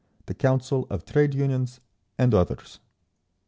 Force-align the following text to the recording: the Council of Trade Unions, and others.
the 0.25 0.33
Council 0.33 0.87
of 0.89 1.05
Trade 1.05 1.35
Unions, 1.35 1.79
and 2.17 2.33
others. 2.33 2.79